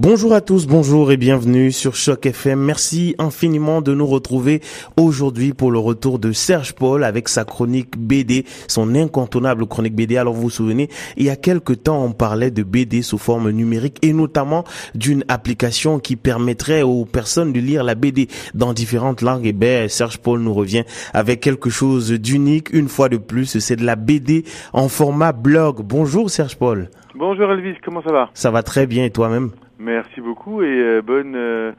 [0.00, 2.60] Bonjour à tous, bonjour et bienvenue sur Choc FM.
[2.60, 4.60] Merci infiniment de nous retrouver
[4.96, 10.16] aujourd'hui pour le retour de Serge Paul avec sa chronique BD, son incontournable chronique BD.
[10.16, 13.50] Alors vous vous souvenez, il y a quelques temps, on parlait de BD sous forme
[13.50, 14.62] numérique et notamment
[14.94, 19.46] d'une application qui permettrait aux personnes de lire la BD dans différentes langues.
[19.46, 22.72] Et ben, Serge Paul nous revient avec quelque chose d'unique.
[22.72, 25.82] Une fois de plus, c'est de la BD en format blog.
[25.82, 26.88] Bonjour Serge Paul.
[27.16, 28.30] Bonjour Elvis, comment ça va?
[28.32, 29.50] Ça va très bien et toi-même?
[29.78, 31.72] Merci beaucoup et euh, bonne, euh,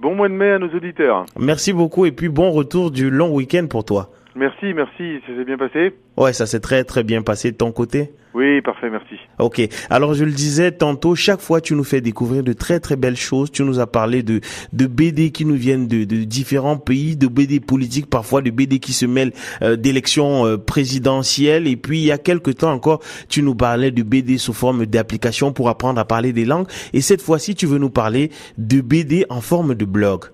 [0.00, 1.24] bon mois de mai à nos auditeurs.
[1.38, 4.10] Merci beaucoup et puis bon retour du long week-end pour toi.
[4.36, 7.70] Merci, merci, ça s'est bien passé Ouais, ça s'est très très bien passé de ton
[7.70, 9.14] côté Oui, parfait, merci.
[9.38, 12.96] Ok, alors je le disais tantôt, chaque fois tu nous fais découvrir de très très
[12.96, 13.52] belles choses.
[13.52, 14.40] Tu nous as parlé de,
[14.72, 18.80] de BD qui nous viennent de, de différents pays, de BD politiques, parfois de BD
[18.80, 21.68] qui se mêlent euh, d'élections euh, présidentielles.
[21.68, 24.84] Et puis il y a quelques temps encore, tu nous parlais de BD sous forme
[24.84, 26.66] d'application pour apprendre à parler des langues.
[26.92, 30.24] Et cette fois-ci, tu veux nous parler de BD en forme de blog.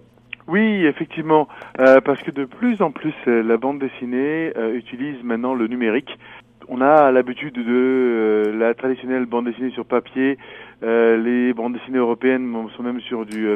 [0.51, 1.47] Oui, effectivement,
[1.79, 5.69] euh, parce que de plus en plus, euh, la bande dessinée euh, utilise maintenant le
[5.69, 6.19] numérique.
[6.67, 10.39] On a l'habitude de euh, la traditionnelle bande dessinée sur papier.
[10.83, 13.47] Euh, les bandes dessinées européennes sont même sur du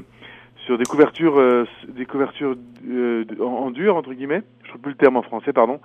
[0.67, 2.57] sur des couvertures des couvertures
[3.41, 4.43] en, en, dur entre guillemets.
[4.63, 5.81] Je trouve plus le terme en français, pardon.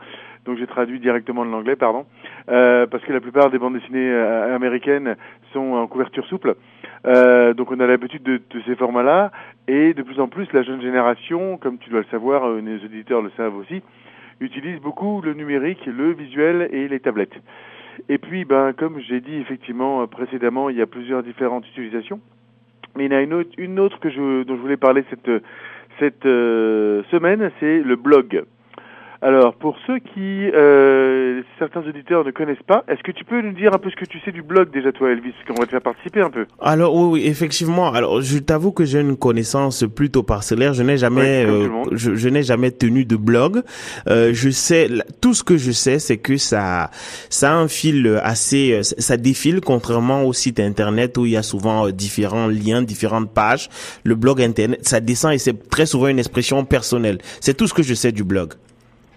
[0.45, 2.05] Donc j'ai traduit directement de l'anglais, pardon,
[2.47, 5.15] parce que la plupart des bandes dessinées américaines
[5.51, 6.55] sont en couverture souple.
[7.05, 9.31] Euh, donc on a l'habitude de, de, ces formats-là,
[9.67, 12.83] et de plus en plus la jeune génération, comme tu dois le savoir, euh, les
[12.83, 13.81] auditeurs le savent aussi,
[14.39, 17.35] utilise beaucoup le numérique, le visuel et les tablettes.
[18.07, 22.19] Et puis, ben, comme j'ai dit effectivement euh, précédemment, il y a plusieurs différentes utilisations.
[22.95, 25.03] Mais il y en a une autre, une autre que je, dont je voulais parler
[25.09, 25.29] cette,
[25.99, 28.43] cette euh, semaine, c'est le blog.
[29.21, 33.51] Alors, pour ceux qui, euh, certains auditeurs ne connaissent pas, est-ce que tu peux nous
[33.51, 35.71] dire un peu ce que tu sais du blog déjà, toi, Elvis, qu'on va te
[35.71, 37.91] faire participer un peu Alors, oui, oui effectivement.
[37.91, 40.73] Alors, je t'avoue que j'ai une connaissance plutôt parcellaire.
[40.73, 43.61] Je n'ai jamais, euh, je, je n'ai jamais tenu de blog.
[44.07, 44.89] Euh, je sais,
[45.19, 46.89] tout ce que je sais, c'est que ça,
[47.29, 51.37] ça a un fil assez, euh, ça défile, contrairement au site internet où il y
[51.37, 53.69] a souvent euh, différents liens, différentes pages.
[54.03, 57.17] Le blog internet, ça descend et c'est très souvent une expression personnelle.
[57.41, 58.53] C'est tout ce que je sais du blog.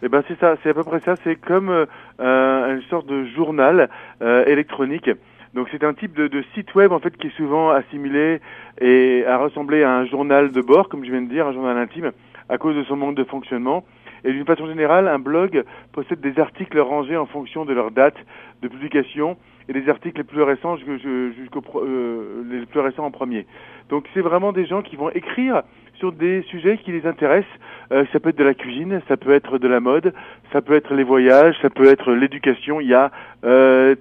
[0.05, 1.15] Eh ben c'est ça, c'est à peu près ça.
[1.23, 3.89] C'est comme euh, une sorte de journal
[4.21, 5.09] euh, électronique.
[5.55, 8.41] Donc c'est un type de, de, site web en fait qui est souvent assimilé
[8.81, 11.77] et à ressembler à un journal de bord, comme je viens de dire, un journal
[11.77, 12.11] intime,
[12.49, 13.85] à cause de son manque de fonctionnement.
[14.25, 18.17] Et d'une façon générale, un blog possède des articles rangés en fonction de leur date
[18.63, 19.37] de publication
[19.69, 23.47] et des articles les plus récents jusqu'au euh, les plus récents en premier.
[23.89, 25.63] Donc c'est vraiment des gens qui vont écrire
[26.03, 27.55] sur des sujets qui les intéressent.
[27.93, 30.13] Euh, ça peut être de la cuisine, ça peut être de la mode,
[30.53, 32.81] ça peut être les voyages, ça peut être l'éducation.
[32.81, 33.13] Il y a
[33.45, 33.95] euh,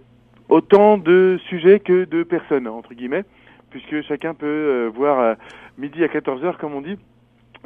[0.50, 3.24] autant de sujets que de personnes, entre guillemets,
[3.70, 5.36] puisque chacun peut euh, voir
[5.78, 6.98] midi à 14 heures, comme on dit,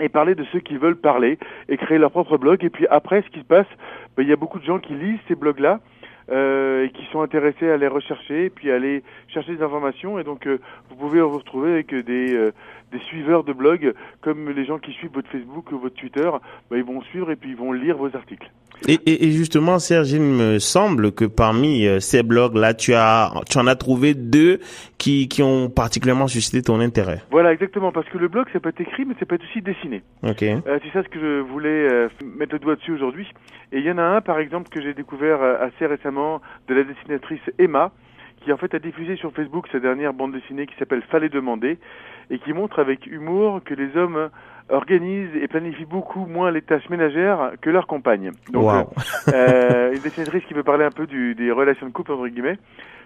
[0.01, 2.61] et parler de ceux qui veulent parler, et créer leur propre blog.
[2.65, 3.67] Et puis après, ce qui se passe,
[4.17, 5.79] ben, il y a beaucoup de gens qui lisent ces blogs-là,
[6.29, 10.19] euh, et qui sont intéressés à les rechercher, et puis à aller chercher des informations.
[10.19, 10.59] Et donc, euh,
[10.89, 12.51] vous pouvez vous retrouver avec des, euh,
[12.91, 16.29] des suiveurs de blogs, comme les gens qui suivent votre Facebook ou votre Twitter,
[16.69, 18.49] bah, ils vont suivre et puis ils vont lire vos articles.
[18.87, 23.57] Et, et, et justement, Serge, il me semble que parmi ces blogs-là, tu as, tu
[23.57, 24.59] en as trouvé deux
[24.97, 27.21] qui, qui ont particulièrement suscité ton intérêt.
[27.31, 29.61] Voilà, exactement, parce que le blog, ça peut être écrit, mais ça peut être aussi
[29.61, 30.03] dessiné.
[30.23, 30.39] Ok.
[30.39, 33.27] C'est ça ce que je voulais mettre le doigt dessus aujourd'hui.
[33.71, 36.14] Et il y en a un, par exemple, que j'ai découvert assez récemment
[36.67, 37.91] de la dessinatrice Emma,
[38.41, 41.77] qui en fait a diffusé sur Facebook sa dernière bande dessinée qui s'appelle Fallait demander,
[42.29, 44.29] et qui montre avec humour que les hommes
[44.69, 48.31] organisent et planifient beaucoup moins les tâches ménagères que leurs compagnes.
[48.51, 48.89] Donc, wow.
[49.33, 52.57] euh, une dessinatrice qui veut parler un peu du, des relations de couple, entre guillemets.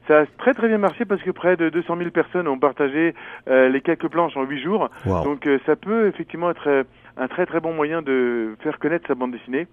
[0.07, 3.13] Ça a très très bien marché parce que près de 200 000 personnes ont partagé
[3.47, 4.89] euh, les quelques planches en 8 jours.
[5.05, 5.23] Wow.
[5.23, 6.85] Donc euh, ça peut effectivement être
[7.17, 9.67] un très très bon moyen de faire connaître sa bande dessinée.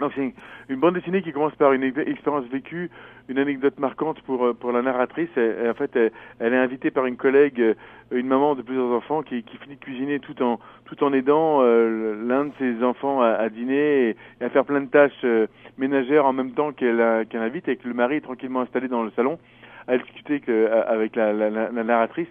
[0.00, 0.34] Donc c'est
[0.68, 2.90] une, bande dessinée qui commence par une expérience vécue,
[3.28, 5.30] une anecdote marquante pour pour la narratrice.
[5.36, 6.10] Et, en fait, elle,
[6.40, 7.62] elle, est invitée par une collègue,
[8.10, 11.60] une maman de plusieurs enfants, qui, qui finit de cuisiner tout en tout en aidant
[11.62, 14.08] euh, l'un de ses enfants à, à dîner
[14.40, 15.46] et, à faire plein de tâches euh,
[15.78, 19.04] ménagères en même temps qu'elle qu'elle invite, et que le mari est tranquillement installé dans
[19.04, 19.38] le salon
[19.86, 20.42] à discuter
[20.88, 22.28] avec la, la, la, narratrice.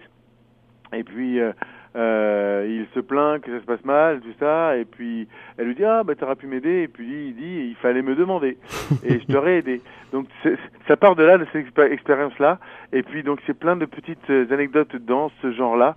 [0.92, 1.52] Et puis euh,
[1.96, 5.74] euh, il se plaint que ça se passe mal, tout ça, et puis elle lui
[5.74, 8.58] dit ah bah t'aurais pu m'aider, et puis il dit il fallait me demander,
[9.04, 9.80] et je t'aurais aidé.
[10.12, 10.26] Donc
[10.88, 12.58] ça part de là de cette expérience là,
[12.92, 15.96] et puis donc c'est plein de petites anecdotes dans ce genre là.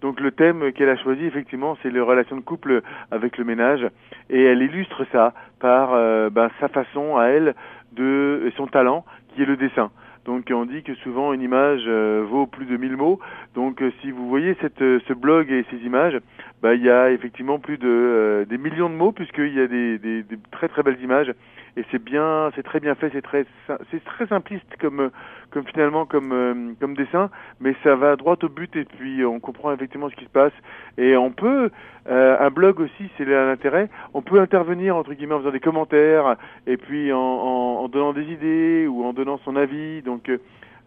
[0.00, 2.80] Donc le thème qu'elle a choisi effectivement c'est les relations de couple
[3.10, 3.86] avec le ménage,
[4.30, 7.54] et elle illustre ça par euh, bah, sa façon à elle
[7.92, 9.04] de son talent
[9.34, 9.90] qui est le dessin.
[10.24, 13.18] Donc on dit que souvent une image vaut plus de 1000 mots.
[13.54, 16.18] Donc si vous voyez cette, ce blog et ces images,
[16.64, 19.98] bah, il y a effectivement plus de des millions de mots puisqu'il y a des,
[19.98, 21.30] des, des, très très belles images.
[21.76, 23.44] Et c'est bien, c'est très bien fait, c'est très
[23.90, 25.10] c'est très simpliste comme
[25.50, 27.28] comme finalement comme comme dessin,
[27.60, 30.54] mais ça va droit au but et puis on comprend effectivement ce qui se passe.
[30.96, 31.70] Et on peut
[32.08, 36.78] un blog aussi c'est l'intérêt, on peut intervenir entre guillemets en faisant des commentaires et
[36.78, 40.00] puis en, en, en donnant des idées ou en donnant son avis.
[40.00, 40.30] Donc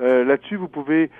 [0.01, 1.11] euh, là-dessus, vous pouvez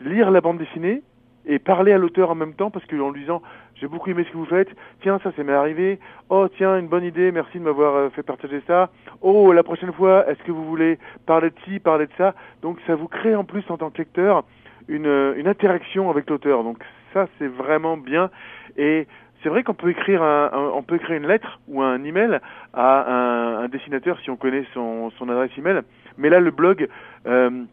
[0.00, 1.02] lire la bande dessinée
[1.46, 3.42] et parler à l'auteur en même temps parce que en lui disant
[3.80, 4.68] j'ai beaucoup aimé ce que vous faites,
[5.02, 5.98] tiens ça c'est m'est arrivé,
[6.28, 8.90] oh tiens une bonne idée, merci de m'avoir euh, fait partager ça,
[9.22, 12.78] oh la prochaine fois est-ce que vous voulez parler de ci, parler de ça, donc
[12.86, 14.44] ça vous crée en plus en tant que lecteur
[14.88, 16.78] une, une interaction avec l'auteur, donc
[17.12, 18.30] ça c'est vraiment bien.
[18.76, 19.06] Et
[19.42, 22.40] c'est vrai qu'on peut écrire un, on peut écrire une lettre ou un email
[22.74, 25.80] à un, un dessinateur si on connaît son, son, adresse email.
[26.18, 26.88] Mais là, le blog,
[27.26, 27.64] euh,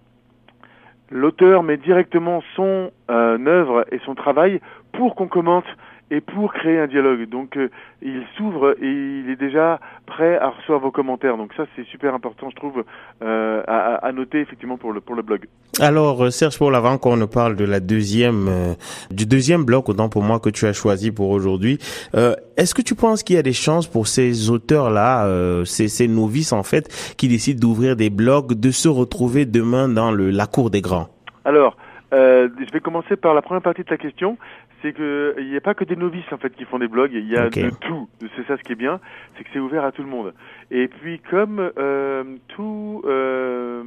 [1.11, 4.61] l'auteur met directement son euh, œuvre et son travail
[4.93, 5.67] pour qu'on commente
[6.11, 7.27] et pour créer un dialogue.
[7.29, 7.69] Donc euh,
[8.01, 11.37] il s'ouvre et il est déjà prêt à recevoir vos commentaires.
[11.37, 12.83] Donc ça c'est super important je trouve
[13.21, 15.47] euh, à, à, noter effectivement pour le pour le blog.
[15.79, 18.73] Alors euh, Serge Paul avant qu'on ne parle de la deuxième euh,
[19.11, 21.77] du deuxième bloc autant pour moi que tu as choisi pour aujourd'hui,
[22.15, 25.27] euh, est-ce que tu penses qu'il y a des chances pour ces auteurs là,
[25.65, 30.11] ces, ces novices en fait qui décident d'ouvrir des blogs de se retrouver demain dans
[30.11, 31.09] le la cour des grands?
[31.45, 31.77] Alors
[32.13, 34.37] euh, je vais commencer par la première partie de ta question
[34.81, 37.11] c'est que il n'y a pas que des novices en fait qui font des blogs,
[37.13, 37.63] il y a okay.
[37.63, 38.07] de tout.
[38.35, 38.99] C'est ça ce qui est bien,
[39.35, 40.33] c'est que c'est ouvert à tout le monde.
[40.71, 43.83] Et puis comme euh, tout euh,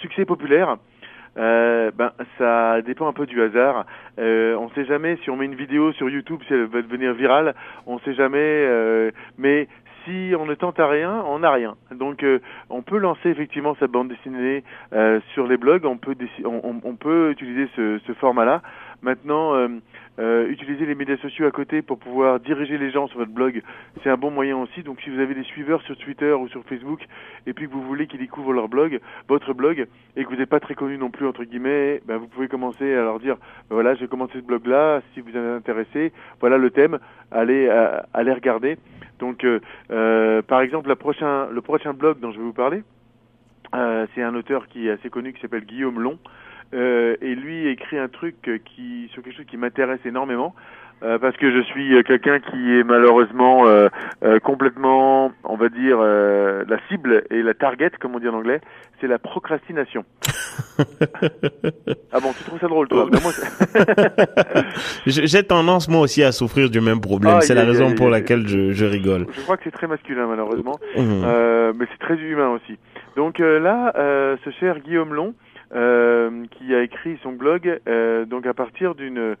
[0.00, 0.78] succès populaire,
[1.38, 3.86] euh, ben ça dépend un peu du hasard.
[4.18, 6.82] Euh, on ne sait jamais si on met une vidéo sur YouTube si elle va
[6.82, 7.54] devenir virale.
[7.86, 8.38] On ne sait jamais.
[8.38, 9.68] Euh, mais
[10.04, 11.76] si on ne tente à rien, on n'a rien.
[11.90, 12.40] Donc euh,
[12.70, 15.84] on peut lancer effectivement sa bande dessinée euh, sur les blogs.
[15.84, 18.62] On peut on, on, peut utiliser ce, format-là.
[19.02, 19.68] Maintenant, euh,
[20.18, 23.62] euh, utiliser les médias sociaux à côté pour pouvoir diriger les gens sur votre blog,
[24.02, 24.82] c'est un bon moyen aussi.
[24.82, 27.00] Donc si vous avez des suiveurs sur Twitter ou sur Facebook
[27.46, 30.50] et puis que vous voulez qu'ils découvrent leur blog, votre blog, et que vous n'êtes
[30.50, 33.36] pas très connu non plus entre guillemets, ben, vous pouvez commencer à leur dire
[33.70, 36.98] ben voilà j'ai commencé ce blog là, si vous êtes intéressé, voilà le thème,
[37.30, 38.76] allez euh, allez regarder.
[39.22, 39.60] Donc euh,
[39.92, 42.82] euh, par exemple le prochain blog dont je vais vous parler,
[43.72, 46.18] euh, c'est un auteur qui est assez connu qui s'appelle Guillaume Long.
[46.72, 50.54] Et lui écrit un truc sur quelque chose qui m'intéresse énormément
[51.02, 53.88] euh, parce que je suis quelqu'un qui est malheureusement euh,
[54.42, 58.60] complètement, on va dire, la cible et la target, comme on dit en anglais,
[59.00, 60.04] c'est la procrastination.
[60.78, 63.06] ah bon, tu trouves ça drôle, toi?
[65.06, 67.36] J'ai tendance moi aussi à souffrir du même problème.
[67.38, 69.26] Ah, c'est la raison pour laquelle je, je, rigole.
[69.32, 71.72] Je crois que c'est très masculin malheureusement, mmh.
[71.76, 72.78] mais c'est très humain aussi.
[73.16, 73.92] Donc là,
[74.44, 75.34] ce cher Guillaume Long.
[75.74, 79.36] Euh, qui a écrit son blog euh, donc à partir d'une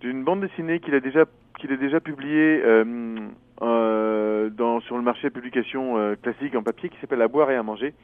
[0.00, 1.24] d'une bande dessinée qu'il a déjà
[1.58, 3.16] qu'il a déjà publiée euh,
[3.62, 7.50] euh, dans sur le marché de publication euh, classique en papier qui s'appelle À boire
[7.50, 7.94] et à manger.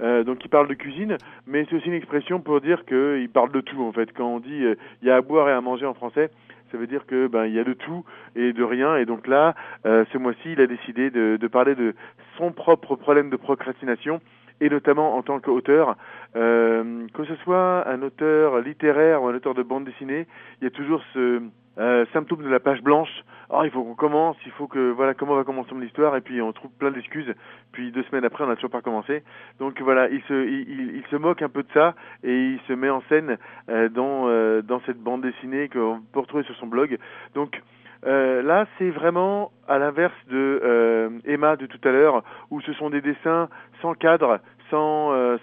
[0.00, 1.16] donc il parle de cuisine,
[1.46, 4.12] mais c'est aussi une expression pour dire qu'il parle de tout en fait.
[4.12, 4.62] Quand on dit
[5.02, 6.30] il y a à boire et à manger en français,
[6.70, 8.04] ça veut dire que ben il y a de tout
[8.34, 8.96] et de rien.
[8.96, 9.54] Et donc là,
[9.84, 11.94] ce mois-ci, il a décidé de, de parler de
[12.38, 14.20] son propre problème de procrastination
[14.60, 15.96] et notamment en tant qu'auteur,
[16.36, 20.26] euh, que ce soit un auteur littéraire ou un auteur de bande dessinée,
[20.60, 21.42] il y a toujours ce
[21.76, 23.10] euh, symptôme de la page blanche.
[23.50, 26.20] Oh, il faut qu'on commence, il faut que voilà comment va commencer mon histoire, et
[26.20, 27.34] puis on trouve plein d'excuses.
[27.72, 29.24] Puis deux semaines après, on n'a toujours pas commencé.
[29.58, 32.72] Donc voilà, il se il, il, se moque un peu de ça et il se
[32.72, 33.38] met en scène
[33.68, 36.96] euh, dans euh, dans cette bande dessinée qu'on peut retrouver sur son blog.
[37.34, 37.60] Donc
[38.06, 42.72] euh, là, c'est vraiment à l'inverse de euh, Emma de tout à l'heure, où ce
[42.74, 43.48] sont des dessins
[43.80, 45.36] sans cadre, sans, euh,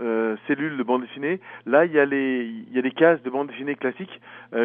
[0.00, 1.40] euh, cellules de bande dessinée.
[1.64, 4.20] Là, il y a les, il y cases de bande dessinée classiques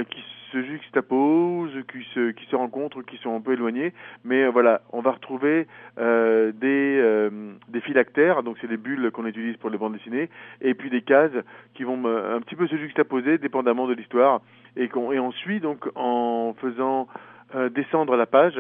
[0.10, 3.94] qui se juxtaposent, qui se, qui se rencontrent, qui sont un peu éloignées.
[4.24, 5.68] Mais voilà, on va retrouver
[5.98, 7.30] des,
[7.70, 10.30] des phylactères, donc c'est des bulles qu'on utilise pour les bandes dessinées,
[10.62, 11.32] et puis des cases
[11.74, 14.42] qui vont un petit peu se juxtaposer, dépendamment de l'histoire,
[14.76, 17.08] et qu'on et on suit donc en faisant
[17.72, 18.60] descendre la page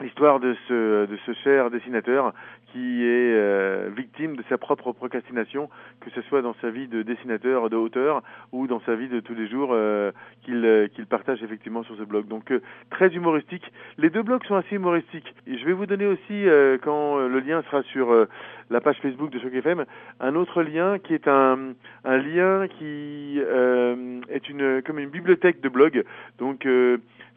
[0.00, 2.32] l'histoire de ce, de ce cher dessinateur
[2.76, 7.02] qui est euh, victime de sa propre procrastination, que ce soit dans sa vie de
[7.02, 11.42] dessinateur, de auteur, ou dans sa vie de tous les jours euh, qu'il euh, partage
[11.42, 12.28] effectivement sur ce blog.
[12.28, 13.64] Donc euh, très humoristique.
[13.96, 15.34] Les deux blogs sont assez humoristiques.
[15.46, 16.44] Et je vais vous donner aussi,
[16.82, 18.26] quand le lien sera sur
[18.70, 19.84] la page Facebook de Choc FM,
[20.20, 21.72] un autre lien qui est un,
[22.04, 26.04] un lien qui est une comme une bibliothèque de blogs.
[26.38, 26.66] Donc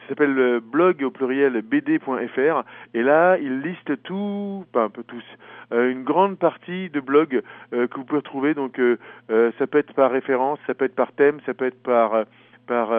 [0.10, 2.64] s'appelle euh, blog au pluriel bd.fr
[2.94, 5.24] et là il liste tout, pas un peu tous,
[5.72, 8.54] une grande partie de blogs que vous pouvez retrouver.
[8.56, 8.82] Donc
[9.28, 12.26] ça peut être par référence, ça peut être par thème, ça peut être par
[12.66, 12.90] par,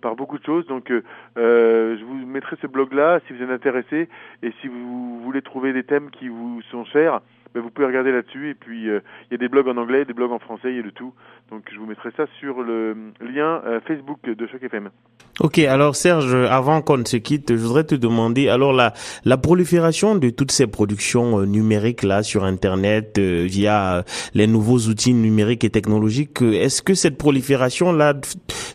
[0.00, 0.66] par beaucoup de choses.
[0.66, 0.92] Donc,
[1.36, 4.08] je vous mettrai ce blog-là si vous êtes intéressé
[4.42, 7.20] et si vous voulez trouver des thèmes qui vous sont chers.
[7.54, 8.50] Ben, vous pouvez regarder là-dessus.
[8.50, 10.76] Et puis, euh, il y a des blogs en anglais, des blogs en français, il
[10.76, 11.12] y a de tout.
[11.50, 14.90] Donc, je vous mettrai ça sur le lien euh, Facebook de Choc FM.
[15.40, 18.92] Ok, alors Serge, avant qu'on ne se quitte, je voudrais te demander, alors la,
[19.24, 24.04] la prolifération de toutes ces productions euh, numériques là sur Internet, via
[24.34, 28.14] les nouveaux outils numériques et technologiques, est-ce que cette prolifération là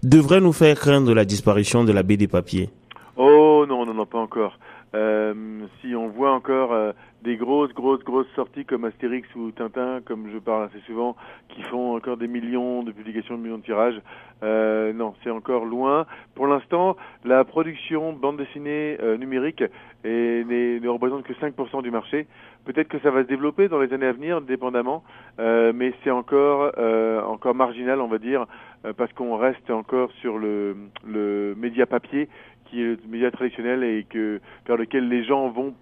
[0.03, 2.69] devrait nous faire craindre la disparition de la BD papier
[3.15, 4.57] Oh non, non, non, pas encore.
[4.95, 5.33] Euh,
[5.81, 10.29] si on voit encore euh, des grosses, grosses, grosses sorties comme Astérix ou Tintin, comme
[10.31, 11.17] je parle assez souvent,
[11.49, 14.01] qui font encore des millions de publications, des millions de tirages,
[14.43, 16.05] euh, non, c'est encore loin.
[16.33, 19.63] Pour l'instant, la production bande dessinée numérique
[20.05, 22.27] ne représente que 5% du marché.
[22.65, 25.03] Peut-être que ça va se développer dans les années à venir, dépendamment,
[25.37, 26.71] mais c'est encore,
[27.27, 28.45] encore marginal, on va dire,
[28.97, 32.27] parce qu'on reste encore sur le, le média papier
[32.65, 35.73] qui est le média traditionnel et que vers lequel les gens vont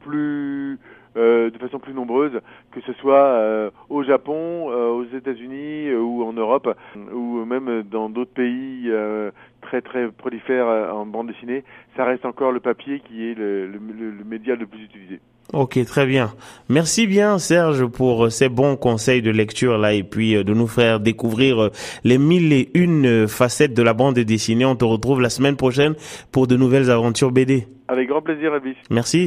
[0.00, 0.78] plus
[1.16, 6.22] euh, de façon plus nombreuse, que ce soit euh, au Japon, euh, aux États-Unis ou
[6.22, 6.76] en Europe,
[7.12, 8.90] ou même dans d'autres pays
[9.62, 11.64] très très prolifères en bande dessinée,
[11.96, 15.20] ça reste encore le papier qui est le, le, le média le plus utilisé.
[15.54, 16.34] Ok, très bien.
[16.68, 21.00] Merci bien Serge pour ces bons conseils de lecture là et puis de nous faire
[21.00, 21.70] découvrir
[22.04, 24.66] les mille et une facettes de la bande dessinée.
[24.66, 25.94] On te retrouve la semaine prochaine
[26.32, 27.66] pour de nouvelles aventures BD.
[27.88, 28.76] Avec grand plaisir, Elvis.
[28.90, 29.26] Merci.